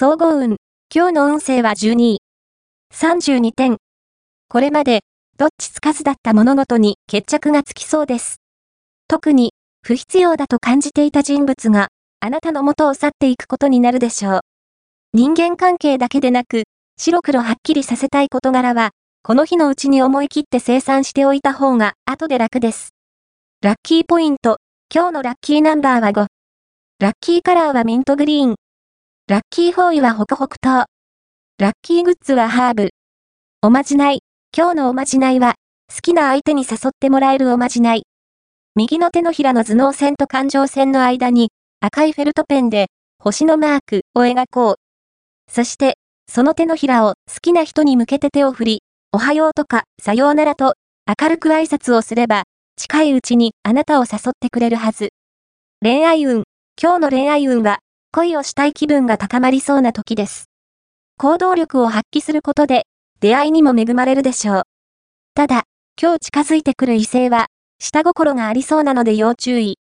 [0.00, 0.58] 総合運。
[0.94, 2.18] 今日の運勢は12位。
[2.94, 3.78] 32点。
[4.48, 5.00] これまで、
[5.38, 8.36] どっちつかずだった物事に決着がつきそうです。
[9.08, 11.88] 特に、不必要だと感じていた人物が、
[12.20, 14.40] あなたの元を去っていくことになるでしょう。
[15.14, 16.62] 人間関係だけでなく、
[16.96, 18.90] 白黒はっきりさせたい事柄は、
[19.24, 22.90] この日のうちに思い切って生産しておいた方が後で楽です。
[23.62, 24.58] ラッキーポイント。
[24.94, 26.26] 今日のラッキーナンバーは5。
[27.00, 28.54] ラッキーカラーはミントグリーン。
[29.28, 30.86] ラッキーフォーイはホクホク糖。
[31.58, 32.88] ラッキーグッズはハーブ。
[33.60, 34.20] おまじない。
[34.56, 35.56] 今日のおまじないは、
[35.94, 38.04] 好きな相手に誘ってもらえるおまじない。
[38.74, 41.50] 右の手のひらの頭脳線と感情線の間に、
[41.80, 42.86] 赤いフェルトペンで、
[43.18, 45.52] 星のマークを描こう。
[45.52, 50.72] そして、その手のひらを好きな人に向けて手を振り、おはようとか、さようならと、
[51.06, 52.44] 明るく挨拶をすれば、
[52.76, 55.10] 近いうちにあなたを誘ってくれるはず。
[55.82, 56.44] 恋愛運。
[56.82, 57.80] 今日の恋愛運は、
[58.10, 60.50] 恋をしたい気分が高まりそうな時です。
[61.18, 62.86] 行動力を発揮することで、
[63.20, 64.62] 出会いにも恵まれるでしょう。
[65.34, 65.64] ただ、
[66.00, 69.78] 今日近づいてくる異性は、下心がありそうなので要注意。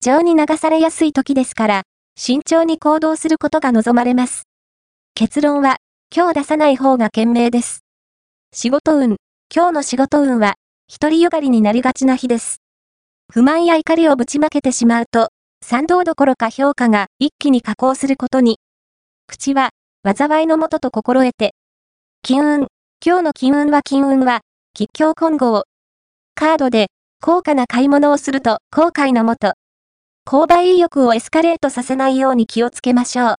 [0.00, 1.82] 情に流されやすい時ですから、
[2.16, 4.42] 慎重に行動することが望まれます。
[5.14, 5.76] 結論は、
[6.14, 7.84] 今日出さない方が賢明です。
[8.52, 9.16] 仕事運。
[9.54, 10.54] 今日の仕事運は、
[10.88, 12.56] 独りよがりになりがちな日です。
[13.32, 15.28] 不満や怒りをぶちまけてしまうと、
[15.64, 18.58] 賛同どころか評価が一気に下降することに。
[19.28, 19.70] 口は、
[20.04, 21.54] 災いのもとと心得て。
[22.22, 22.66] 金運。
[23.04, 24.40] 今日の金運は金運は、
[24.74, 25.62] 吉祥混合。
[26.34, 26.88] カードで、
[27.20, 29.52] 高価な買い物をすると後悔のもと。
[30.26, 33.30] 購買意欲をエスカレートさせないように気をつけましょう。